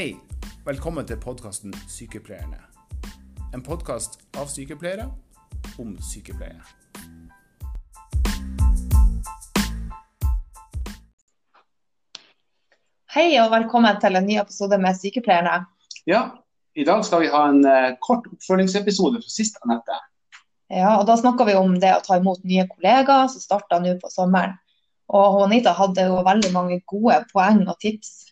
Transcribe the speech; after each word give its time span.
Hei, 0.00 0.16
velkommen 0.64 1.04
til 1.04 1.18
podkasten 1.20 1.74
Sykepleierne. 1.92 2.56
En 3.52 3.60
podkast 3.60 4.14
av 4.40 4.46
sykepleiere 4.48 5.10
om 5.82 5.90
sykepleie. 6.00 6.56
Hei 13.12 13.26
og 13.42 13.50
velkommen 13.52 13.98
til 14.00 14.16
en 14.16 14.24
ny 14.24 14.38
episode 14.40 14.78
med 14.80 14.96
Sykepleierne. 14.96 15.58
Ja, 16.08 16.22
i 16.72 16.88
dag 16.88 17.04
skal 17.04 17.26
vi 17.26 17.28
ha 17.36 17.42
en 17.50 17.60
eh, 17.68 17.90
kort 18.00 18.24
oppfølgingsepisode 18.32 19.20
fra 19.20 19.34
sist 19.34 19.60
Anette. 19.66 20.00
Ja, 20.72 20.94
og 20.94 21.04
Da 21.12 21.18
snakker 21.20 21.50
vi 21.50 21.58
om 21.60 21.76
det 21.76 21.92
å 21.98 22.00
ta 22.08 22.16
imot 22.22 22.40
nye 22.48 22.64
kollegaer 22.72 23.28
som 23.28 23.44
starta 23.44 23.82
nå 23.84 23.98
på 24.00 24.14
sommeren. 24.16 24.56
Og 25.12 25.42
Anita 25.44 25.76
hadde 25.76 26.08
jo 26.08 26.24
veldig 26.24 26.56
mange 26.56 26.80
gode 26.88 27.20
poeng 27.36 27.66
og 27.68 27.76
tips 27.84 28.30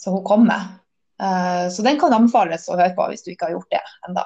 som 0.00 0.16
hun 0.16 0.24
kom 0.24 0.48
med. 0.48 0.72
Eh, 1.22 1.68
Så 1.70 1.82
den 1.82 1.98
kan 2.00 2.12
anbefales 2.12 2.68
å 2.68 2.76
høre 2.76 2.94
på 2.96 3.08
hvis 3.10 3.24
du 3.24 3.32
ikke 3.32 3.48
har 3.48 3.56
gjort 3.56 3.72
det 3.72 3.82
enda. 4.08 4.24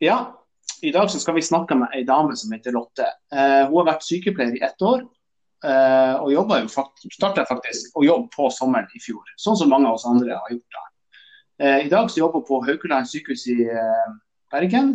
Ja, 0.00 0.18
i 0.82 0.92
dag 0.92 1.10
så 1.12 1.20
skal 1.20 1.36
vi 1.36 1.44
snakke 1.44 1.76
med 1.76 1.92
ei 1.94 2.04
dame 2.08 2.36
som 2.36 2.52
heter 2.52 2.74
Lotte. 2.74 3.06
Eh, 3.32 3.66
hun 3.68 3.76
har 3.82 3.90
vært 3.92 4.06
sykepleier 4.06 4.56
i 4.56 4.64
ett 4.64 4.82
år, 4.82 5.04
eh, 5.64 6.14
og 6.16 6.32
jobba 6.32 6.62
jo 6.62 6.72
faktisk, 6.72 7.14
starta 7.14 7.44
faktisk 7.48 7.96
å 7.96 8.04
jobbe 8.06 8.32
på 8.34 8.48
sommeren 8.54 8.88
i 8.96 9.02
fjor. 9.02 9.22
Sånn 9.38 9.58
som 9.60 9.70
mange 9.70 9.88
av 9.88 9.98
oss 9.98 10.08
andre 10.08 10.38
har 10.38 10.54
gjort 10.54 10.78
da. 10.78 10.86
I 11.60 11.90
dag 11.92 12.08
så 12.08 12.22
jobber 12.22 12.40
hun 12.40 12.48
på 12.48 12.58
Haukeland 12.64 13.04
sykehus 13.04 13.42
i 13.52 13.66
Bergen. 14.48 14.94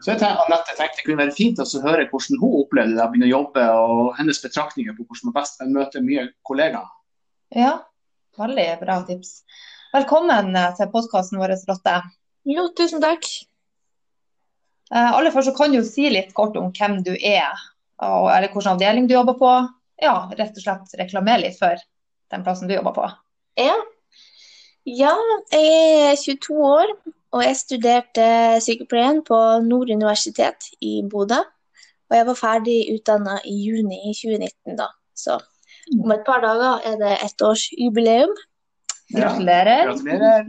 Så 0.00 0.14
jeg 0.14 0.20
tenkte, 0.22 0.46
Anette 0.46 0.72
tenkte 0.78 0.96
det 0.96 1.04
kunne 1.04 1.20
være 1.20 1.34
fint 1.36 1.60
å 1.60 1.66
høre 1.84 2.06
hvordan 2.08 2.40
hun 2.40 2.54
opplevde 2.62 2.96
det 2.96 3.04
å 3.04 3.10
begynne 3.12 3.28
å 3.28 3.34
jobbe, 3.34 3.64
og 3.68 4.16
hennes 4.16 4.40
betraktninger 4.40 4.96
på 4.96 5.04
hvordan 5.04 5.28
man 5.28 5.36
best 5.36 5.60
møter 5.68 6.00
mye 6.00 6.24
kollegaer. 6.48 6.88
Ja, 7.52 7.74
veldig 8.40 8.66
bra 8.80 8.98
tips. 9.04 9.42
Velkommen 9.94 10.56
eh, 10.58 10.72
til 10.74 10.88
podkasten 10.90 11.38
vår, 11.38 11.52
Lotte. 11.68 11.92
Jo, 12.50 12.64
tusen 12.74 12.98
takk. 13.02 13.28
Eh, 14.90 15.10
Aller 15.14 15.30
først 15.30 15.52
så 15.52 15.54
kan 15.54 15.70
du 15.70 15.84
si 15.86 16.08
litt 16.10 16.32
kort 16.34 16.56
om 16.58 16.72
hvem 16.74 16.96
du 17.06 17.12
er, 17.14 17.52
og, 18.02 18.26
eller 18.26 18.48
hvilken 18.48 18.72
avdeling 18.72 19.06
du 19.06 19.14
jobber 19.14 19.36
på. 19.38 19.50
Ja, 20.02 20.14
rett 20.34 20.56
og 20.58 20.64
slett 20.64 20.96
reklamere 20.98 21.44
litt 21.44 21.60
for 21.60 21.78
den 22.34 22.42
plassen 22.42 22.66
du 22.66 22.74
jobber 22.74 22.96
på. 22.96 23.04
Ja. 23.60 23.76
ja, 24.90 25.12
jeg 25.54 26.08
er 26.08 26.18
22 26.18 26.56
år, 26.66 26.90
og 27.30 27.44
jeg 27.46 27.60
studerte 27.60 28.26
sykepleien 28.66 29.20
på 29.28 29.38
Nord 29.62 29.92
universitet 29.94 30.72
i 30.82 31.04
Bodø. 31.06 31.38
Og 32.10 32.16
jeg 32.18 32.26
var 32.32 32.40
ferdig 32.40 32.80
utdanna 32.96 33.36
i 33.46 33.54
juni 33.62 34.00
2019, 34.10 34.74
da. 34.82 34.90
Så 35.14 35.38
om 36.00 36.16
et 36.16 36.26
par 36.26 36.42
dager 36.42 36.82
er 36.82 36.98
det 36.98 37.14
ettårsjubileum. 37.28 38.34
Gratulerer. 39.12 39.90
Gratulerer. 39.92 40.46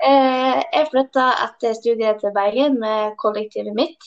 Eh, 0.00 0.62
Jeg 0.72 0.86
flytta 0.88 1.26
etter 1.44 1.74
studiet 1.76 2.22
til 2.22 2.32
Bergen 2.32 2.78
med 2.80 3.16
kollektivet 3.20 3.74
mitt. 3.76 3.98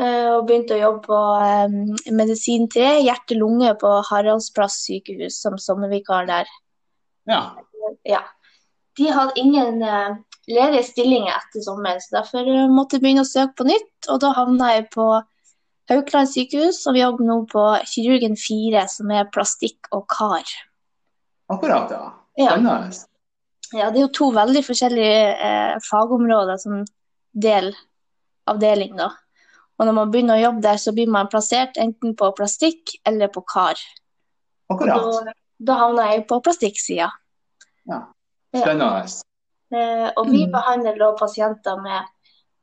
eh, 0.00 0.30
Og 0.32 0.46
begynte 0.48 0.74
å 0.78 0.80
jobbe 0.80 1.02
på 1.04 1.18
eh, 1.44 2.12
medisin 2.16 2.68
3, 2.72 3.02
hjerte-lunge 3.04 3.74
på 3.78 3.90
Haraldsplass 4.08 4.78
sykehus 4.86 5.42
som 5.44 5.58
sommervikar 5.60 6.26
der. 6.26 6.48
Ja. 7.28 7.42
Ja. 8.08 8.22
De 8.96 9.10
hadde 9.12 9.36
ingen 9.36 9.78
ledige 10.48 10.82
stillinger 10.84 11.36
etter 11.36 11.62
sommeren, 11.64 12.00
så 12.00 12.18
derfor 12.22 12.48
måtte 12.72 12.96
jeg 12.96 13.04
begynne 13.04 13.22
å 13.24 13.28
søke 13.28 13.54
på 13.60 13.68
nytt. 13.68 14.08
Og 14.08 14.20
da 14.24 14.32
havna 14.36 14.72
jeg 14.74 14.88
på 14.90 15.06
Haukeland 15.90 16.28
sykehus, 16.32 16.86
og 16.86 16.94
vi 16.96 17.00
jobber 17.04 17.24
nå 17.28 17.38
på 17.52 17.62
Kirurgen 17.88 18.36
4, 18.40 18.86
som 18.88 19.10
er 19.12 19.28
plastikk 19.32 19.88
og 19.92 20.06
kar. 20.08 20.44
Akkurat, 21.52 21.90
ja. 21.92 22.12
Ja. 22.40 22.50
Spennende. 22.54 23.06
Ja, 23.72 23.88
det 23.90 24.00
er 24.00 24.06
jo 24.06 24.12
to 24.12 24.30
veldig 24.36 24.62
forskjellige 24.66 25.20
eh, 25.48 25.74
fagområder 25.88 26.58
som 26.60 26.82
del 27.32 27.70
avdeling, 28.50 28.96
da. 28.98 29.10
Og 29.80 29.86
når 29.88 29.96
man 29.96 30.10
begynner 30.12 30.36
å 30.38 30.42
jobbe 30.44 30.62
der, 30.64 30.76
så 30.80 30.92
blir 30.94 31.08
man 31.10 31.30
plassert 31.32 31.78
enten 31.80 32.12
på 32.18 32.28
plastikk 32.36 32.92
eller 33.08 33.28
på 33.32 33.42
kar. 33.48 33.80
Akkurat. 34.70 35.24
da, 35.26 35.32
da 35.60 35.76
havner 35.80 36.12
jeg 36.12 36.26
på 36.28 36.38
plastikksida. 36.44 37.08
Ja. 37.88 38.00
Spennende. 38.52 39.08
Eh, 39.72 40.08
og 40.16 40.28
vi 40.28 40.44
Mm. 40.46 40.52
behandler 40.52 40.98
da 41.00 41.12
pasienter 41.16 41.80
med 41.82 42.04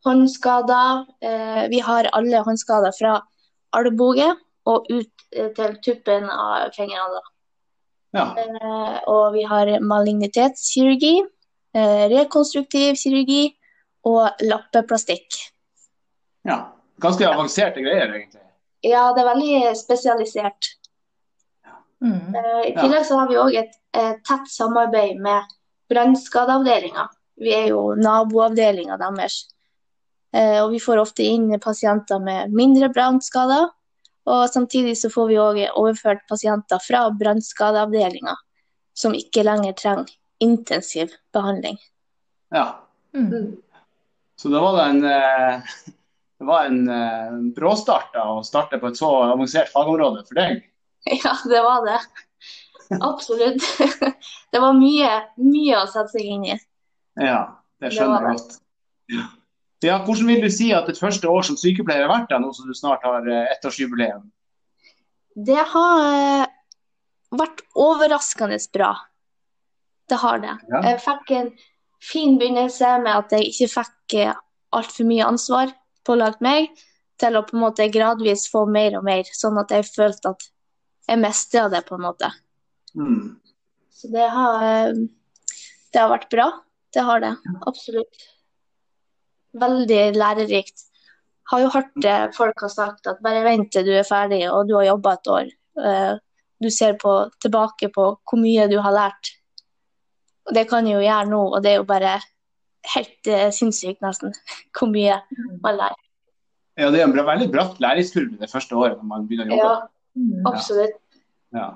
håndskader. 0.05 1.05
Eh, 1.21 1.67
vi 1.69 1.79
har 1.79 2.09
alle 2.13 2.43
håndskader 2.45 2.93
fra 2.97 3.21
albue 3.73 4.29
og 4.65 4.85
ut 4.89 5.11
eh, 5.33 5.49
til 5.57 5.75
tuppen 5.83 6.29
av 6.29 6.69
fingrene. 6.77 7.17
da. 7.17 7.21
Ja. 8.15 8.25
Eh, 8.41 8.97
og 9.11 9.33
vi 9.35 9.43
har 9.45 9.69
malignitetskirurgi, 9.85 11.13
eh, 11.75 12.05
rekonstruktiv 12.09 12.97
kirurgi 12.97 13.55
og 14.09 14.41
lappeplastikk. 14.41 15.39
ja. 16.45 16.59
Ganske 16.99 17.23
avanserte 17.23 17.79
greier, 17.79 18.11
egentlig. 18.11 18.41
Ja, 18.83 19.09
det 19.15 19.23
er 19.23 19.29
veldig 19.29 19.75
spesialisert. 19.79 20.73
Mm. 22.03 22.35
Eh, 22.35 22.59
I 22.69 22.73
tillegg 22.75 23.05
så 23.07 23.19
har 23.19 23.29
vi 23.29 23.39
òg 23.39 23.55
et, 23.59 23.73
et, 23.95 24.19
tett 24.27 24.51
samarbeid 24.51 25.19
med 25.23 25.47
brannskadeavdelinga. 25.91 27.07
Vi 27.39 27.53
er 27.55 27.69
jo 27.71 27.95
naboavdelinga 27.99 28.99
deres. 29.01 29.41
Eh, 30.35 30.59
og 30.61 30.73
vi 30.73 30.81
får 30.83 31.01
ofte 31.01 31.25
inn 31.25 31.51
pasienter 31.63 32.21
med 32.23 32.53
mindre 32.55 32.91
brannskader. 32.93 33.69
Og 34.29 34.49
samtidig 34.51 34.95
så 34.99 35.09
får 35.09 35.29
vi 35.29 35.39
òg 35.41 35.59
overført 35.73 36.25
pasienter 36.29 36.81
fra 36.83 37.07
brannskadeavdelinga 37.17 38.35
som 38.99 39.15
ikke 39.17 39.45
lenger 39.47 39.73
trenger 39.79 40.11
intensiv 40.43 41.13
behandling. 41.33 41.79
Ja. 42.53 42.85
Mm. 43.15 43.57
Så 44.35 44.49
da 44.49 44.61
var 44.63 44.77
det 44.77 44.83
en, 44.89 45.03
eh, 45.05 45.61
det 46.39 46.45
var 46.47 46.65
en 46.65 46.89
eh, 46.89 47.39
bråstart 47.55 48.13
da, 48.13 48.27
å 48.37 48.43
starte 48.45 48.79
på 48.79 48.91
et 48.91 48.99
så 48.99 49.09
avansert 49.33 49.71
fagområde 49.73 50.25
for 50.27 50.41
deg. 50.41 50.65
Ja, 51.23 51.33
det 51.47 51.61
var 51.63 51.85
det. 51.85 51.99
Absolutt. 53.01 53.63
Det 54.51 54.59
var 54.59 54.73
mye, 54.73 55.09
mye 55.37 55.77
å 55.77 55.85
sette 55.87 56.17
seg 56.17 56.25
inn 56.25 56.45
i. 56.49 56.55
Ja, 57.21 57.61
det 57.79 57.91
Det 57.91 57.91
skjønner 57.95 58.25
jeg 58.25 58.39
godt. 58.39 58.55
Ja. 59.13 59.25
Ja, 59.85 59.99
hvordan 60.03 60.27
vil 60.27 60.43
du 60.43 60.49
si 60.51 60.69
at 60.75 60.89
et 60.91 60.99
første 60.99 61.29
år 61.29 61.45
som 61.47 61.57
sykepleier 61.59 62.03
har 62.03 62.11
vært 62.11 62.31
da, 62.33 62.39
nå 62.41 62.51
som 62.55 62.67
du 62.67 62.75
snart 62.75 63.05
har 63.07 63.27
eh, 63.27 63.47
ettårsjubileum? 63.55 64.25
Det 65.39 65.61
har 65.71 66.01
eh, 66.09 66.45
vært 67.39 67.63
overraskende 67.79 68.59
bra. 68.75 68.91
Det 70.09 70.19
har 70.19 70.41
det. 70.43 70.55
Ja. 70.71 70.81
Jeg 70.89 71.01
fikk 71.05 71.33
en 71.37 71.51
fin 72.03 72.37
begynnelse 72.41 72.91
med 73.05 73.13
at 73.13 73.35
jeg 73.35 73.51
ikke 73.53 73.69
fikk 73.77 74.17
eh, 74.19 74.33
altfor 74.75 75.07
mye 75.07 75.27
ansvar 75.27 75.71
pålagt 76.07 76.43
meg, 76.43 76.71
til 77.19 77.35
å 77.35 77.43
på 77.43 77.57
en 77.57 77.63
måte 77.65 77.87
gradvis 77.91 78.45
få 78.51 78.63
mer 78.71 78.95
og 78.99 79.03
mer, 79.07 79.27
sånn 79.35 79.59
at 79.59 79.71
jeg 79.75 79.87
følte 79.89 80.31
at 80.31 80.45
jeg 81.09 81.19
mestra 81.19 81.65
det, 81.71 81.81
på 81.87 81.97
en 81.97 82.05
måte. 82.05 82.29
Mm. 82.95 83.39
Så 83.91 84.11
det 84.13 84.27
har, 84.31 84.93
det 84.95 85.99
har 85.99 86.11
vært 86.11 86.29
bra. 86.31 86.47
Det 86.95 87.03
har 87.05 87.23
det. 87.23 87.33
Absolutt. 87.67 88.23
Veldig 89.57 90.01
lærerikt. 90.15 90.85
Har 91.49 91.63
jo 91.63 91.69
hørt 91.73 91.93
det 91.97 92.17
folk 92.37 92.59
har 92.61 92.69
sagt 92.69 93.07
at 93.09 93.21
bare 93.25 93.41
vent 93.43 93.71
til 93.73 93.87
du 93.87 93.93
er 93.97 94.05
ferdig 94.05 94.43
og 94.51 94.67
du 94.69 94.75
har 94.77 94.85
jobba 94.91 95.13
et 95.17 95.31
år. 95.37 95.53
Eh, 95.85 96.17
Du 96.59 96.67
ser 96.69 96.97
på, 96.99 97.31
tilbake 97.39 97.87
på 97.87 98.05
hvor 98.27 98.35
mye 98.35 98.65
du 98.67 98.81
har 98.83 98.91
lært. 98.91 99.29
Og 100.45 100.53
det 100.53 100.65
kan 100.67 100.85
jeg 100.85 100.97
jo 100.97 101.05
gjøre 101.05 101.29
nå, 101.29 101.39
og 101.55 101.63
det 101.63 101.71
er 101.71 101.77
jo 101.77 101.85
bare 101.87 102.17
helt 102.95 103.29
eh, 103.31 103.45
sinnssykt, 103.55 104.01
nesten, 104.03 104.33
hvor 104.75 104.91
mye 104.91 105.21
man 105.63 105.77
lærer. 105.77 106.01
Ja, 106.75 106.89
det 106.91 106.99
er 106.99 107.07
en 107.07 107.15
veldig 107.15 107.47
bratt 107.51 107.79
læringskurve 107.79 108.41
det 108.41 108.51
første 108.51 108.75
året 108.75 108.97
når 108.97 109.07
man 109.07 109.27
begynner 109.29 109.55
å 109.55 109.55
jobbe. 109.55 109.87
Ja, 110.19 110.51
absolutt. 110.51 110.99
Ja. 111.55 111.69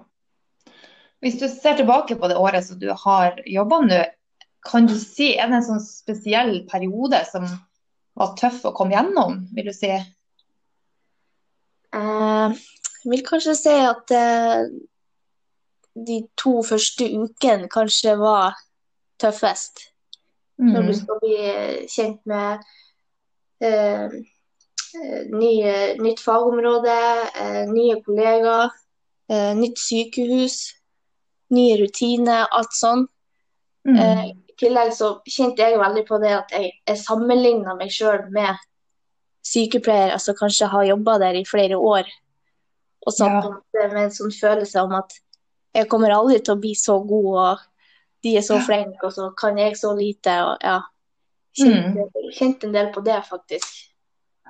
Hvis 1.23 1.39
du 1.39 1.47
ser 1.47 1.79
tilbake 1.79 2.19
på 2.19 2.27
det 2.27 2.35
året 2.35 2.67
som 2.67 2.79
du 2.79 2.89
har 2.91 3.39
jobba 3.47 3.79
nå, 3.87 4.01
kan 4.67 4.87
du 4.87 4.95
si 4.99 5.33
er 5.35 5.47
det 5.47 5.61
en 5.61 5.65
sånn 5.69 5.83
spesiell 5.83 6.57
periode 6.67 7.23
som 7.31 7.47
var 8.15 8.35
tøff 8.37 8.63
å 8.65 8.73
komme 8.75 8.93
gjennom, 8.95 9.39
vil 9.55 9.65
du 9.69 9.73
si? 9.73 9.89
Eh, 11.93 12.49
jeg 13.03 13.11
vil 13.11 13.23
kanskje 13.27 13.55
si 13.57 13.73
at 13.73 14.11
eh, 14.15 14.65
de 15.93 16.19
to 16.39 16.61
første 16.65 17.05
ukene 17.19 17.69
kanskje 17.69 18.15
var 18.19 18.55
tøffest. 19.21 19.89
Når 20.57 20.81
du 20.85 20.91
Mm. 20.91 20.99
skal 20.99 21.19
bli 21.21 21.35
eh, 21.41 21.87
kjent 21.89 22.19
med 22.29 22.61
eh, 23.61 24.09
eh, 25.01 25.23
nye, 25.33 25.73
nytt 25.97 26.19
fagområde, 26.21 26.97
eh, 27.35 27.65
nye 27.71 27.97
kollegaer, 28.05 28.69
eh, 29.29 29.53
nytt 29.57 29.77
sykehus, 29.81 30.73
nye 31.49 31.77
rutiner, 31.81 32.47
alt 32.51 32.73
sånn. 32.77 33.07
Mm. 33.85 34.42
Tillegg 34.63 34.93
så 34.95 35.09
kjente 35.27 35.65
jeg 35.65 35.79
veldig 35.81 36.05
på 36.07 36.19
det 36.23 36.31
at 36.37 36.53
jeg, 36.55 36.71
jeg 36.87 37.01
sammenligna 37.03 37.75
meg 37.75 37.91
sjøl 37.91 38.29
med 38.31 38.55
sykepleiere 39.43 40.19
som 40.23 40.35
kanskje 40.39 40.69
har 40.71 40.85
jobba 40.87 41.17
der 41.19 41.35
i 41.41 41.43
flere 41.47 41.75
år. 41.77 42.07
Og 43.05 43.11
satt 43.13 43.43
Ja. 43.43 43.89
med 43.91 43.97
en 44.05 44.13
sånn 44.15 44.31
følelse 44.31 44.83
om 44.85 44.93
at 44.95 45.11
jeg 45.75 45.89
kommer 45.89 46.13
aldri 46.15 46.39
til 46.39 46.55
å 46.55 46.61
bli 46.61 46.73
så 46.77 46.99
god 47.07 47.29
og 47.43 47.59
de 48.23 48.37
er 48.37 48.41
så 48.45 48.55
flinke, 48.63 49.03
og 49.03 49.11
så 49.11 49.25
kan 49.35 49.57
jeg 49.59 49.75
så 49.75 49.91
lite. 49.97 50.31
og 50.45 50.57
ja. 50.63 50.77
Kjente, 51.59 52.05
kjente 52.33 52.67
en 52.67 52.73
del 52.73 52.87
på 52.93 53.03
det, 53.03 53.17
faktisk. 53.27 53.67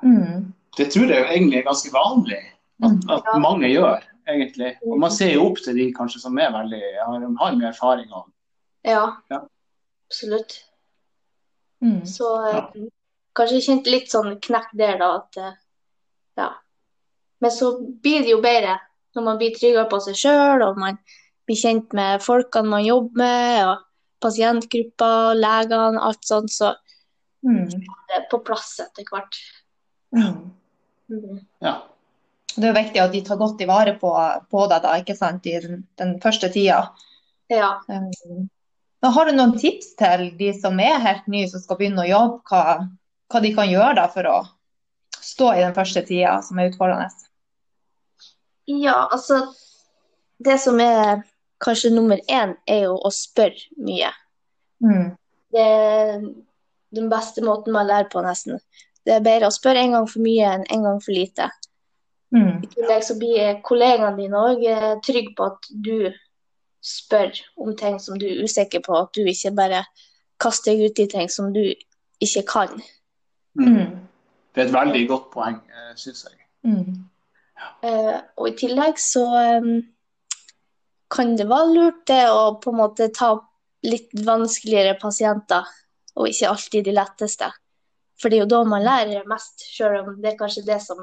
Mm. 0.03 0.53
Det 0.77 0.91
tror 0.93 1.09
jeg 1.09 1.25
egentlig 1.25 1.57
er 1.59 1.63
ganske 1.63 1.89
vanlig 1.91 2.37
at, 2.83 2.91
at 3.09 3.23
Ja. 3.33 3.39
mange 3.39 3.67
gjør, 3.71 4.03
egentlig. 4.29 4.75
Og 4.85 4.99
man 4.99 5.11
ser 5.11 5.33
jo 5.33 5.47
opp 5.49 5.57
til 5.57 5.73
de 5.75 5.91
kanskje 5.93 6.21
som 6.21 6.37
er 6.37 6.51
veldig, 6.51 6.83
har, 7.01 7.19
har 7.39 7.55
mye 7.57 7.67
erfaring. 7.73 8.11
Og, 8.13 8.29
Ja, 8.85 9.15
Ja. 9.31 9.39
Absolutt. 10.13 10.59
Mm. 11.81 12.05
Så 12.05 12.29
eh, 12.47 12.59
kanskje 13.35 13.57
jeg 13.57 13.65
kjente 13.67 13.93
litt 13.93 14.13
sånn 14.13 14.37
knekk 14.45 14.69
der, 14.77 14.99
da. 15.01 15.09
At, 15.19 15.39
eh, 15.41 15.55
ja. 16.39 16.49
Men 17.41 17.51
så 17.51 17.73
blir 17.81 18.23
det 18.23 18.35
jo 18.35 18.43
bedre 18.45 18.77
når 19.13 19.25
man 19.25 19.41
blir 19.41 19.53
tryggere 19.57 19.89
på 19.89 19.99
seg 20.05 20.17
sjøl, 20.17 20.63
og 20.65 20.77
man 20.81 21.01
blir 21.45 21.59
kjent 21.59 21.91
med 21.97 22.23
folkene 22.23 22.71
man 22.71 22.85
jobber 22.85 23.19
med, 23.19 23.57
og 23.67 23.83
pasientgrupper, 24.23 25.35
legene, 25.37 26.01
alt 26.01 26.25
sånt. 26.25 26.53
Så 26.53 26.75
Mm. 27.43 27.67
det 27.67 28.15
er 28.15 28.21
på 28.31 28.37
plass 28.39 28.77
etter 28.79 29.03
hvert. 29.03 29.35
Mm. 30.15 30.53
Ja. 31.59 31.73
Det 32.55 32.63
er 32.63 32.69
jo 32.69 32.77
viktig 32.77 33.01
at 33.03 33.11
de 33.11 33.19
tar 33.27 33.35
godt 33.35 33.59
i 33.59 33.67
vare 33.67 33.97
på, 33.99 34.11
på 34.47 34.61
deg 34.71 34.85
da, 34.85 34.93
ikke 35.01 35.15
sant, 35.17 35.43
i 35.51 35.57
den, 35.59 35.81
den 35.99 36.13
første 36.23 36.47
tida. 36.53 36.93
Ja. 37.51 37.81
Um, 37.89 38.47
har 39.11 39.27
du 39.27 39.35
noen 39.35 39.57
tips 39.59 39.95
til 39.99 40.29
de 40.39 40.53
som 40.55 40.79
er 40.79 41.01
helt 41.03 41.25
nye, 41.27 41.49
som 41.51 41.59
skal 41.59 41.79
begynne 41.79 42.05
å 42.05 42.07
jobbe, 42.07 42.39
hva, 42.47 42.77
hva 43.31 43.41
de 43.43 43.51
kan 43.55 43.67
gjøre 43.67 43.97
da 43.99 44.07
for 44.13 44.29
å 44.29 44.37
stå 45.19 45.53
i 45.57 45.63
den 45.63 45.75
første 45.75 46.05
tida 46.07 46.37
som 46.45 46.59
er 46.59 46.71
utfordrende? 46.71 47.11
ja, 48.65 49.07
altså 49.11 49.53
Det 50.37 50.57
som 50.59 50.79
er 50.79 51.21
kanskje 51.63 51.93
nummer 51.93 52.19
én, 52.27 52.55
er 52.67 52.85
jo 52.87 52.95
å 52.99 53.11
spørre 53.13 53.69
mye. 53.79 54.09
Mm. 54.83 55.13
Det 55.53 55.61
er 55.63 56.17
den 56.91 57.07
beste 57.11 57.43
måten 57.45 57.71
man 57.73 57.87
lærer 57.87 58.09
på, 58.11 58.19
nesten. 58.25 58.59
Det 59.05 59.13
er 59.15 59.23
bedre 59.23 59.47
å 59.47 59.55
spørre 59.55 59.79
en 59.79 59.95
gang 59.95 60.07
for 60.09 60.23
mye 60.25 60.49
enn 60.57 60.65
en 60.73 60.83
gang 60.83 60.99
for 61.03 61.15
lite. 61.15 61.47
Mm. 62.35 62.65
I 62.65 62.71
tillegg 62.73 63.05
så 63.07 63.15
blir 63.21 63.61
kollegaene 63.63 64.17
dine 64.17 64.41
òg 64.49 64.65
trygge 65.05 65.31
på 65.37 65.47
at 65.53 65.71
du 65.71 66.11
spør 66.83 67.31
om 67.57 67.75
ting 67.79 67.99
som 68.01 68.19
du 68.19 68.27
er 68.27 68.43
usikker 68.43 68.83
på, 68.85 68.97
at 68.97 69.13
du 69.15 69.23
ikke 69.23 69.53
bare 69.55 69.83
kaster 70.41 70.73
deg 70.73 70.91
ut 70.91 70.99
i 70.99 71.07
ting 71.11 71.31
som 71.31 71.53
du 71.55 71.63
ikke 72.23 72.43
kan. 72.49 72.75
Mm. 73.59 74.03
Det 74.53 74.61
er 74.61 74.67
et 74.67 74.75
veldig 74.75 75.07
godt 75.09 75.31
poeng, 75.33 75.59
syns 75.99 76.25
jeg. 76.27 76.37
Mm. 76.67 77.07
Uh, 77.83 78.19
og 78.39 78.49
i 78.49 78.55
tillegg 78.59 78.99
så 78.99 79.23
um, 79.63 79.81
kan 81.13 81.33
det 81.39 81.47
være 81.49 81.73
lurt 81.73 82.03
det 82.09 82.23
å 82.31 82.55
på 82.61 82.73
en 82.73 82.79
måte 82.81 83.09
ta 83.15 83.35
litt 83.87 84.13
vanskeligere 84.25 84.95
pasienter, 84.99 85.67
og 86.15 86.29
ikke 86.29 86.51
alltid 86.51 86.87
de 86.87 86.95
letteste. 86.95 87.49
For 88.21 88.29
det 88.29 88.37
er 88.37 88.45
jo 88.45 88.51
da 88.53 88.61
man 88.67 88.85
lærer 88.85 89.27
mest, 89.27 89.65
selv 89.75 90.03
om 90.03 90.21
det 90.21 90.33
er 90.33 90.39
kanskje 90.39 90.65
det 90.67 90.79
som 90.83 91.01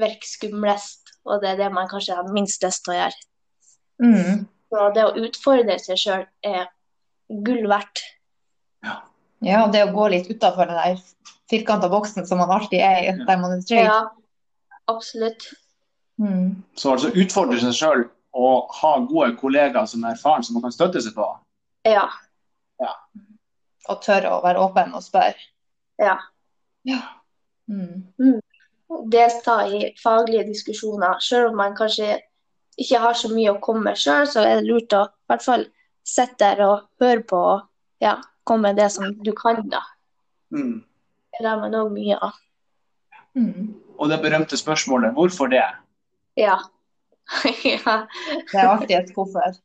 virker 0.00 0.28
skumlest, 0.28 1.12
og 1.28 1.42
det 1.42 1.52
er 1.52 1.60
det 1.60 1.72
man 1.74 1.90
kanskje 1.90 2.16
har 2.16 2.32
minst 2.32 2.62
lyst 2.64 2.86
til 2.86 2.94
å 2.94 2.98
gjøre. 3.00 3.20
Mm. 4.00 4.46
Så 4.70 4.86
det 4.94 5.04
å 5.06 5.14
utfordre 5.18 5.76
seg 5.82 5.98
sjøl 5.98 6.24
er 6.46 6.68
gull 7.46 7.66
verdt. 7.70 8.04
Ja, 9.40 9.64
det 9.72 9.86
å 9.86 9.92
gå 9.94 10.06
litt 10.12 10.28
utafor 10.30 10.68
den 10.68 10.76
der 10.76 10.98
firkanta 11.50 11.88
boksen 11.90 12.26
som 12.28 12.38
man 12.42 12.52
alltid 12.52 12.82
er 12.84 12.98
i, 13.02 13.12
der 13.24 13.38
man 13.40 13.56
er 13.56 13.62
trygg. 13.64 13.88
Ja, 13.88 14.00
absolutt. 14.92 15.46
Mm. 16.20 16.60
Så 16.76 16.92
altså 16.92 17.10
utfordre 17.16 17.58
seg 17.62 17.76
sjøl 17.76 18.04
og 18.36 18.74
ha 18.78 18.92
gode 19.08 19.32
kollegaer 19.40 19.88
som 19.90 20.04
er 20.04 20.14
erfaren, 20.14 20.44
som 20.46 20.58
man 20.58 20.66
kan 20.66 20.74
støtte 20.76 21.02
seg 21.02 21.16
på. 21.16 21.26
Ja. 21.88 22.04
Og 23.88 24.02
tørre 24.04 24.36
å 24.36 24.42
være 24.44 24.60
åpen 24.62 24.92
og 24.94 25.02
spørre. 25.02 25.48
ja. 26.88 27.00
Mm. 27.70 28.40
delta 29.10 29.60
i 29.70 29.92
faglige 30.02 30.48
diskusjoner. 30.48 31.20
Selv 31.22 31.52
om 31.52 31.56
man 31.60 31.76
kanskje 31.78 32.16
ikke 32.80 33.00
har 33.02 33.16
så 33.18 33.28
mye 33.32 33.52
å 33.52 33.60
komme 33.62 33.84
med 33.90 33.98
sjøl, 34.00 34.26
så 34.30 34.42
er 34.44 34.60
det 34.60 34.68
lurt 34.68 34.94
å 34.96 35.04
i 35.06 35.30
hvert 35.32 35.44
fall 35.44 35.66
sitte 36.06 36.38
der 36.40 36.62
og 36.64 36.86
høre 37.02 37.22
på 37.28 37.40
og 37.54 37.66
ja, 38.02 38.16
komme 38.48 38.70
med 38.70 38.80
det 38.80 38.88
som 38.94 39.12
du 39.20 39.32
kan, 39.36 39.60
da. 39.70 39.82
Mm. 40.54 40.80
Det 41.30 41.42
lærer 41.44 41.60
man 41.60 41.76
òg 41.82 41.90
mye 41.94 42.16
av. 42.16 42.38
Mm. 43.38 43.74
Og 44.00 44.08
det 44.10 44.18
berømte 44.24 44.58
spørsmålet 44.58 45.12
hvorfor 45.14 45.50
det? 45.52 45.66
Ja. 46.40 46.56
ja. 47.68 47.96
Det 48.50 48.56
er 48.56 48.66
alltid 48.66 48.96
et 48.96 49.12
hvorfor. 49.14 49.60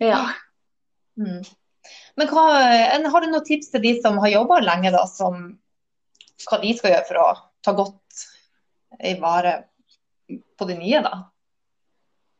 ja. 0.00 0.20
Mm. 1.20 1.42
Men 2.16 2.28
hva, 2.30 2.44
en- 2.94 3.10
har 3.10 3.24
du 3.24 3.28
noen 3.32 3.44
tips 3.44 3.72
til 3.72 3.82
de 3.82 3.96
som 4.00 4.18
har 4.22 4.32
jobba 4.32 4.60
lenge, 4.62 4.92
da, 4.94 5.02
som 5.10 5.42
hva 6.46 6.60
de 6.62 6.72
skal 6.78 6.94
gjøre 6.94 7.08
for 7.08 7.20
å 7.20 7.26
ta 7.66 7.74
godt 7.76 8.22
i 9.04 9.16
vare 9.20 9.56
på 10.30 10.68
de 10.70 10.76
nye, 10.78 11.02
da? 11.04 11.24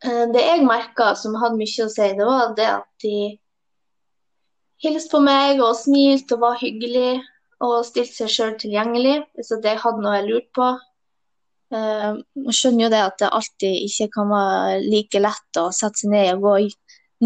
Eh, 0.05 0.27
Det 0.33 0.43
jeg 0.43 0.67
merka 0.67 1.15
som 1.17 1.37
hadde 1.41 1.61
mye 1.61 1.87
å 1.87 1.93
si, 1.93 2.09
det 2.17 2.27
var 2.27 2.55
det 2.57 2.69
at 2.69 2.89
de 3.05 3.39
hilste 4.81 5.13
på 5.13 5.21
meg 5.21 5.61
og 5.61 5.77
smilte 5.77 6.39
og 6.39 6.45
var 6.47 6.61
hyggelig 6.61 7.21
og 7.61 7.83
stilte 7.85 8.23
seg 8.23 8.33
sjøl 8.33 8.55
tilgjengelig 8.61 9.19
hvis 9.37 9.53
jeg 9.53 9.83
hadde 9.83 10.01
noe 10.01 10.17
jeg 10.17 10.29
lurte 10.31 10.55
på. 10.57 10.71
Eh, 11.77 12.15
Jeg 12.47 12.57
skjønner 12.57 12.87
jo 12.87 12.93
det 12.95 13.03
at 13.05 13.19
det 13.21 13.35
alltid 13.37 13.85
ikke 13.87 14.09
kan 14.17 14.33
være 14.33 14.81
like 14.87 15.21
lett 15.21 15.61
å 15.61 15.69
sette 15.75 16.03
seg 16.03 16.15
ned 16.15 16.33
og 16.35 16.47
gå 16.47 16.55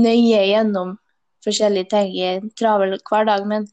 nøye 0.02 0.42
gjennom 0.50 0.96
forskjellige 1.44 1.90
ting 1.92 2.10
i 2.16 2.24
en 2.32 2.50
travel 2.58 2.96
hverdag, 2.98 3.46
men 3.46 3.68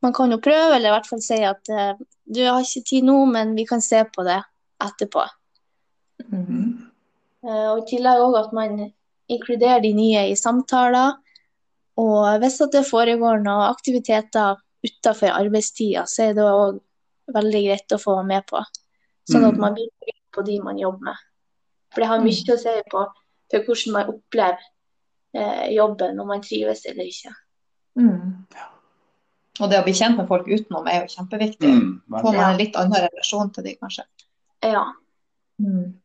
man 0.00 0.14
kan 0.16 0.30
jo 0.32 0.40
prøve, 0.40 0.76
eller 0.76 0.88
i 0.88 0.94
hvert 0.94 1.08
fall 1.10 1.20
si 1.20 1.42
at 1.44 1.68
eh, 1.68 1.92
du 2.24 2.40
har 2.46 2.62
ikke 2.64 2.86
tid 2.88 3.04
nå, 3.04 3.18
men 3.28 3.52
vi 3.58 3.66
kan 3.68 3.82
se 3.84 4.00
på 4.14 4.24
det 4.24 4.38
etterpå. 4.80 5.26
Mm. 6.30 6.46
Eh, 6.46 6.69
Og 7.46 7.78
I 7.80 7.86
tillegg 7.88 8.20
også 8.20 8.44
at 8.46 8.52
man 8.56 8.92
inkluderer 9.30 9.80
de 9.80 9.92
nye 9.96 10.26
i 10.30 10.36
samtaler. 10.36 11.14
Og 12.00 12.38
hvis 12.42 12.60
at 12.64 12.72
det 12.72 12.86
foregår 12.88 13.40
noen 13.44 13.68
aktiviteter 13.70 14.60
utenfor 14.84 15.32
arbeidstida, 15.36 16.06
så 16.08 16.30
er 16.30 16.36
det 16.36 16.44
òg 16.44 16.80
veldig 17.34 17.62
greit 17.66 17.94
å 17.96 18.00
få 18.00 18.18
med 18.26 18.46
på. 18.48 18.62
Sånn 19.30 19.44
at 19.46 19.54
Mm. 19.54 19.60
man 19.60 19.74
blir 19.74 19.88
trygg 20.02 20.20
på 20.32 20.44
de 20.46 20.60
man 20.60 20.78
jobber 20.78 21.04
med. 21.10 21.16
For 21.92 22.00
det 22.00 22.08
har 22.08 22.20
mye 22.20 22.54
å 22.54 22.58
si 22.58 22.82
på 22.90 23.06
for 23.50 23.64
hvordan 23.66 23.92
man 23.92 24.06
opplever 24.14 24.58
eh, 25.34 25.74
jobben, 25.74 26.20
om 26.20 26.26
man 26.26 26.40
trives 26.42 26.86
eller 26.86 27.04
ikke. 27.04 27.32
Mm. 27.98 28.46
Og 29.60 29.70
det 29.70 29.78
å 29.78 29.84
bli 29.84 29.92
kjent 29.92 30.16
med 30.16 30.28
folk 30.28 30.46
utenom 30.46 30.86
er 30.88 31.02
jo 31.02 31.14
kjempeviktig. 31.16 31.70
Mm. 31.70 32.02
Får 32.10 32.32
man 32.32 32.50
en 32.52 32.58
litt 32.58 32.76
annen 32.76 33.08
relasjon 33.08 33.50
til 33.52 33.64
dem, 33.64 33.76
kanskje. 33.82 34.04
Ja. 34.62 34.84
Mm. 35.60 36.00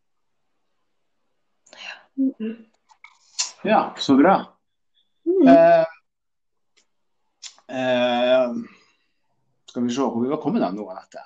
Ja, 3.66 3.96
så 3.98 4.16
bra. 4.16 4.58
Mm. 5.26 5.48
Eh, 5.48 5.86
eh, 7.80 8.50
skal 9.70 9.84
vi 9.84 9.96
se 9.96 10.02
hvor 10.02 10.24
vi 10.24 10.30
var 10.30 10.42
kommet 10.42 10.64
av 10.64 10.74
nå, 10.76 10.90
Anette? 10.92 11.20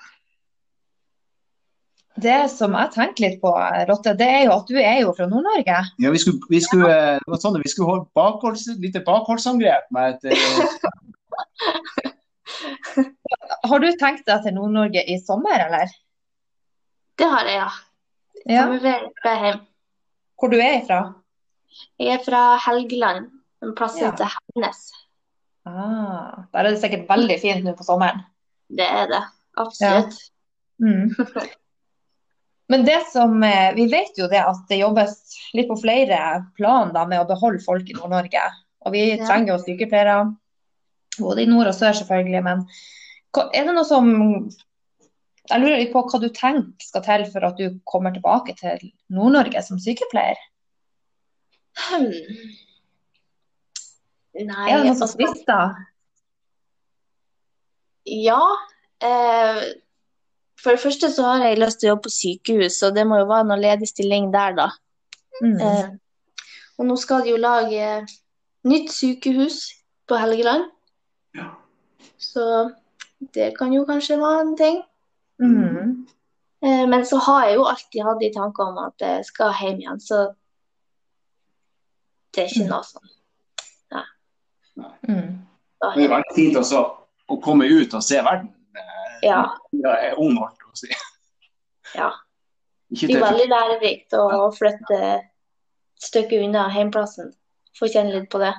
Det 2.20 2.50
som 2.52 2.74
jeg 2.76 2.92
tenker 2.96 3.24
litt 3.26 3.42
på, 3.42 3.52
Rotte, 3.88 4.14
det 4.20 4.28
er 4.28 4.44
jo 4.48 4.54
at 4.58 4.68
du 4.68 4.78
er 4.80 5.00
jo 5.04 5.14
fra 5.16 5.26
Nord-Norge. 5.30 5.78
Ja, 6.04 6.10
vi 6.12 6.20
skulle, 6.20 6.40
vi 6.52 6.62
skulle, 6.64 6.90
eh, 6.90 7.18
det 7.22 7.32
var 7.32 7.40
sånn 7.44 7.62
vi 7.62 7.72
skulle 7.72 7.92
holde 7.94 8.08
bakholds, 8.18 8.64
lite 8.82 9.02
bakholdsangrep 9.06 9.86
med 9.96 10.06
et 10.18 10.24
eh, 10.34 10.40
Har 13.70 13.80
du 13.84 13.90
tenkt 14.00 14.26
deg 14.28 14.40
til 14.44 14.54
Nord-Norge 14.58 15.02
i 15.06 15.16
sommer, 15.22 15.58
eller? 15.68 15.88
Det 17.20 17.28
har 17.30 17.44
jeg, 17.48 17.58
ja. 17.62 17.72
Ja. 18.50 18.62
Kommer 18.66 18.82
vel 18.84 19.04
fra 19.22 19.34
hjem. 19.44 19.60
Hvor 20.40 20.52
du 20.52 20.58
er 20.60 20.80
ifra? 20.82 21.00
Jeg 22.00 22.14
er 22.18 22.24
fra 22.26 22.42
Helgeland, 22.66 23.30
en 23.64 23.76
plass 23.78 24.00
Ja. 24.00 24.12
heter 24.12 24.32
Hemnes. 24.36 24.80
Ah, 25.68 26.46
der 26.54 26.60
er 26.66 26.70
det 26.72 26.80
sikkert 26.82 27.08
veldig 27.10 27.40
fint 27.42 27.64
nå 27.66 27.76
på 27.78 27.84
sommeren. 27.86 28.24
Det 28.70 28.86
er 28.88 29.08
det. 29.12 29.22
Absolutt. 29.60 30.16
Mm. 30.82 31.12
Men 32.70 32.86
det 32.86 33.00
som, 33.12 33.42
eh, 33.44 33.74
vi 33.76 33.88
vet 33.92 34.18
jo 34.18 34.28
det 34.32 34.40
at 34.40 34.62
det 34.70 34.80
jobbes 34.80 35.16
litt 35.58 35.68
på 35.70 35.78
flere 35.82 36.46
plan 36.56 36.94
da, 36.94 37.06
med 37.06 37.20
å 37.24 37.28
beholde 37.28 37.64
folk 37.66 37.90
i 37.90 37.94
Nord-Norge. 37.98 38.44
Og 38.86 38.94
vi 38.94 39.18
Ja. 39.18 39.26
trenger 39.26 39.58
jo 39.58 39.64
sykepleiere, 39.64 40.36
både 41.20 41.42
i 41.44 41.46
nord 41.46 41.68
og 41.68 41.74
sør 41.74 41.94
selvfølgelig. 41.98 42.44
Men 42.44 42.66
er 43.54 43.66
det 43.66 43.76
noe 43.76 43.84
som 43.86 44.50
Jeg 45.50 45.62
lurer 45.64 45.80
litt 45.82 45.94
på 45.94 46.04
hva 46.06 46.20
du 46.22 46.30
tenker 46.30 46.86
skal 46.86 47.04
til 47.06 47.26
for 47.34 47.48
at 47.48 47.58
du 47.58 47.80
kommer 47.90 48.14
tilbake 48.14 48.54
til 48.60 48.92
Nord-Norge 49.14 49.64
som 49.66 49.80
sykepleier? 49.82 50.38
Hmm. 51.90 52.12
Nei, 54.40 54.66
Er 54.70 54.78
det 54.78 54.86
noe 54.86 54.98
som 54.98 55.08
altså, 55.08 55.18
frister? 55.18 55.80
ja. 58.10 58.42
Eh, 59.04 59.62
for 60.60 60.76
det 60.76 60.84
første 60.84 61.10
så 61.12 61.24
har 61.24 61.46
jeg 61.48 61.60
lyst 61.62 61.80
til 61.80 61.90
å 61.90 61.94
jobbe 61.94 62.08
på 62.08 62.14
sykehus, 62.14 62.82
og 62.84 62.96
det 62.98 63.06
må 63.08 63.22
jo 63.22 63.30
være 63.30 63.48
noe 63.48 63.60
ledig 63.62 63.90
stilling 63.90 64.30
der, 64.34 64.56
da. 64.58 64.68
Mm. 65.40 65.56
Eh, 65.56 65.90
og 66.80 66.90
nå 66.90 66.98
skal 67.00 67.24
de 67.24 67.34
jo 67.34 67.40
lage 67.40 67.88
nytt 68.68 68.92
sykehus 68.92 69.62
på 70.10 70.20
Helgeland. 70.20 70.68
Ja. 71.38 71.54
Så 72.20 72.46
det 73.36 73.54
kan 73.58 73.74
jo 73.76 73.86
kanskje 73.88 74.20
være 74.20 74.44
en 74.46 74.56
ting. 74.60 74.82
Mm. 75.40 76.06
Eh, 76.62 76.86
Men 76.92 77.06
så 77.06 77.18
har 77.24 77.46
jeg 77.48 77.56
jo 77.56 77.64
alltid 77.72 78.04
hatt 78.04 78.20
de 78.20 78.32
tanke 78.36 78.64
om 78.64 78.78
at 78.84 78.94
jeg 79.00 79.26
skal 79.26 79.54
hjem 79.62 79.80
igjen, 79.80 80.00
så 80.04 80.34
det 82.36 82.44
er 82.44 82.50
ikke 82.52 82.68
noe 82.70 82.84
sånn. 82.86 83.10
Mm. 85.10 85.40
Det 85.80 86.04
er 86.06 86.12
veldig 86.12 86.36
fint 86.36 86.56
også 86.60 86.80
å 87.30 87.38
komme 87.44 87.66
ut 87.68 87.94
og 87.98 88.04
se 88.06 88.20
verden. 88.24 88.52
Ja, 89.24 89.42
Det 89.72 89.92
er 89.92 90.16
ung, 90.20 90.38
å 90.40 90.48
si. 90.78 90.88
ja. 91.96 92.12
Det 92.90 93.10
er 93.12 93.22
veldig 93.22 93.48
lærerikt 93.52 94.16
å 94.18 94.48
flytte 94.56 95.00
et 95.00 95.26
stykke 96.00 96.40
unna 96.46 96.70
hjemplassen. 96.74 97.34
Få 97.78 97.90
kjenne 97.92 98.16
litt 98.16 98.30
på 98.32 98.40
det. 98.44 98.54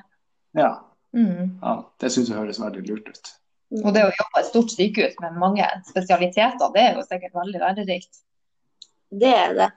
ja, 0.55 0.79
Mm. 1.13 1.59
ja, 1.63 1.73
det 1.99 2.13
syns 2.15 2.29
jeg 2.31 2.39
høres 2.39 2.61
veldig 2.63 2.85
lurt 2.87 3.09
ut. 3.09 3.31
Og 3.71 3.93
det 3.95 4.03
å 4.03 4.11
jobbe 4.11 4.33
på 4.35 4.41
et 4.41 4.49
stort 4.49 4.73
sykehus 4.75 5.15
med 5.23 5.39
mange 5.39 5.67
spesialiteter, 5.87 6.73
det 6.75 6.83
er 6.83 6.97
jo 6.99 7.05
sikkert 7.07 7.37
veldig 7.39 7.61
lærerikt. 7.63 8.25
Det 9.11 9.31
er 9.31 9.55
det. 9.55 9.69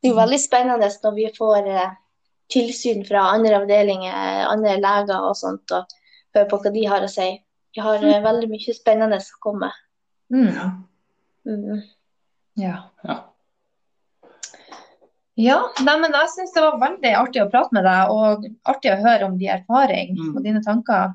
Det 0.00 0.08
er 0.08 0.12
jo 0.12 0.18
veldig 0.18 0.40
spennende 0.42 0.90
når 1.02 1.14
vi 1.14 1.28
får 1.36 1.70
eh, 1.70 1.94
tilsyn 2.52 3.04
fra 3.06 3.28
andre 3.34 3.60
avdelinger, 3.60 4.46
andre 4.50 4.76
leger 4.82 5.28
og 5.30 5.38
sånt, 5.38 5.70
og 5.74 5.86
hører 6.34 6.50
på 6.50 6.60
hva 6.62 6.74
de 6.74 6.84
har 6.90 7.06
å 7.06 7.10
si. 7.10 7.28
Vi 7.76 7.84
har 7.84 8.02
mm. 8.02 8.24
veldig 8.24 8.50
mye 8.50 8.74
spennende 8.74 9.20
som 9.22 9.40
kommer. 9.46 9.78
Mm. 10.32 10.82
Mm. 11.46 11.80
Ja. 12.58 12.76
Ja. 13.06 13.18
Ja, 15.36 15.58
nei, 15.84 15.98
men 16.00 16.14
jeg 16.16 16.32
syns 16.32 16.54
det 16.54 16.62
var 16.64 16.78
veldig 16.80 17.10
artig 17.18 17.42
å 17.42 17.50
prate 17.52 17.76
med 17.76 17.84
deg, 17.84 18.12
og 18.12 18.46
artig 18.72 18.94
å 18.94 19.00
høre 19.02 19.26
om 19.28 19.34
din 19.36 19.52
erfaring 19.52 20.14
Mm. 20.16 20.30
og 20.32 20.42
dine 20.46 20.62
tanker. 20.64 21.12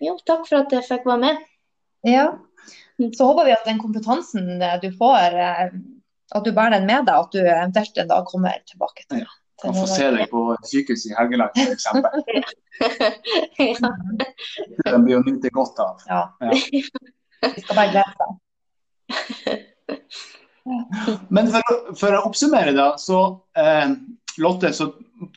Jo, 0.00 0.14
takk 0.24 0.46
for 0.46 0.62
at 0.62 0.72
jeg 0.72 0.86
fikk 0.86 1.08
være 1.08 1.18
med. 1.24 1.40
Ja. 2.06 2.26
Så 3.16 3.24
håper 3.24 3.44
vi 3.48 3.52
at 3.56 3.64
den 3.68 3.78
kompetansen 3.80 4.60
eh, 4.62 4.76
du 4.82 4.90
får, 4.96 5.28
eh, 5.40 5.68
at 6.36 6.44
du 6.46 6.50
bærer 6.52 6.70
den 6.78 6.86
med 6.88 7.04
deg, 7.08 7.14
at 7.16 7.32
du 7.32 7.38
eventuelt 7.40 7.96
en 7.98 8.08
dag 8.10 8.24
kommer 8.28 8.52
tilbake 8.68 9.02
til, 9.08 9.18
Ja. 9.24 9.28
til 9.60 9.66
Kan 9.70 9.74
få 9.76 9.86
se 9.88 10.10
deg 10.14 10.28
på 10.30 10.40
sykehuset 10.68 11.10
i 11.10 11.14
Helgeland, 11.18 11.50
f.eks. 11.56 11.86
ja. 13.58 13.74
Den 14.86 15.04
blir 15.04 15.16
å 15.18 15.22
nyte 15.26 15.50
godt 15.52 15.78
av. 15.84 15.96
Ja. 16.08 16.22
Vi 16.60 16.82
skal 17.64 17.76
bare 17.76 17.92
glede 17.92 18.14
oss. 18.28 18.38
Men 21.34 21.48
for, 21.50 21.62
for 21.98 22.10
å 22.14 22.24
oppsummere, 22.28 22.72
da, 22.76 22.92
så 23.00 23.18
eh, 23.58 23.88
Lotte, 24.40 24.70
så 24.76 24.84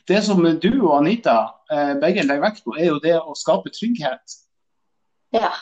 det 0.08 0.20
som 0.24 0.38
du 0.44 0.70
og 0.84 0.96
Anita 1.00 1.36
eh, 1.72 1.94
begge 2.00 2.22
legger 2.24 2.42
vekt 2.44 2.62
på, 2.64 2.70
er 2.78 2.86
jo 2.92 2.98
det 3.02 3.16
å 3.18 3.34
skape 3.36 3.70
trygghet. 3.74 4.24
ja. 5.36 5.52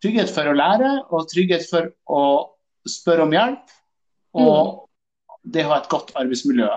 Trygghet 0.00 0.30
for 0.32 0.48
å 0.48 0.56
lære, 0.56 0.90
og 1.12 1.28
trygghet 1.28 1.66
for 1.68 1.90
å 2.08 2.22
spørre 2.88 3.26
om 3.26 3.34
hjelp. 3.34 3.74
Og 4.40 4.86
det 5.42 5.64
å 5.66 5.72
ha 5.72 5.80
et 5.82 5.90
godt 5.92 6.14
arbeidsmiljø. 6.18 6.70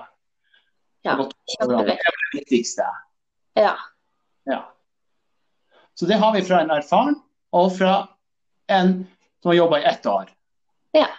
Ja, 1.04 1.18
Godt. 1.20 1.36
Det 1.60 1.68
er 1.76 1.88
det 1.88 1.98
viktigste. 2.34 2.86
Ja. 3.60 3.76
Ja. 4.48 4.62
Så 5.94 6.08
det 6.10 6.18
har 6.20 6.34
vi 6.34 6.44
fra 6.48 6.62
en 6.64 6.72
erfaren, 6.74 7.18
og 7.54 7.74
fra 7.78 7.96
en 8.72 9.04
som 9.42 9.52
har 9.52 9.60
jobba 9.60 9.80
i 9.82 9.88
ett 9.92 10.06
år. 10.08 10.32
Ja. 10.96 11.10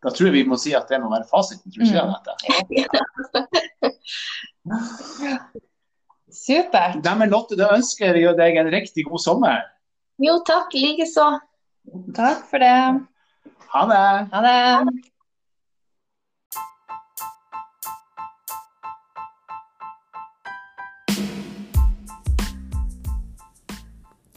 Da 0.00 0.10
tror 0.10 0.30
jeg 0.30 0.38
vi 0.38 0.48
må 0.48 0.56
si 0.56 0.72
at 0.76 0.88
det 0.88 1.00
må 1.02 1.10
være 1.12 1.28
fasiten. 1.28 1.72
Tror 1.72 1.84
du 1.84 1.88
ikke 1.90 2.00
det, 2.00 2.08
Supert. 6.30 7.04
Lotte, 7.28 7.58
da 7.58 7.74
ønsker 7.76 8.16
jeg 8.16 8.36
deg 8.38 8.56
en 8.62 8.70
riktig 8.72 9.04
god 9.10 9.20
sommer. 9.20 9.60
Jo, 10.20 10.34
takk. 10.44 10.74
Likeså. 10.74 11.26
Takk 12.16 12.42
for 12.50 12.58
det. 12.58 13.06
Ha 13.72 13.86
det! 13.92 14.28
Ha 14.32 14.40
det. 14.44 14.90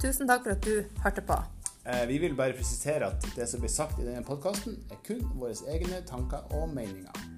Tusen 0.02 0.28
takk 0.28 0.44
for 0.44 0.52
at 0.56 0.64
du 0.64 0.84
hørte 1.04 1.22
på. 1.28 1.38
Eh, 1.86 2.08
Vi 2.08 2.18
vil 2.18 2.36
bare 2.36 2.54
presisere 2.56 3.12
at 3.12 3.28
det 3.36 3.50
som 3.50 3.60
blir 3.60 3.72
sagt 3.72 4.00
i 4.00 4.06
denne 4.08 4.24
podkasten, 4.24 4.80
er 4.92 5.00
kun 5.08 5.24
våre 5.40 5.56
egne 5.68 6.00
tanker 6.08 6.48
og 6.56 6.70
meninger. 6.76 7.33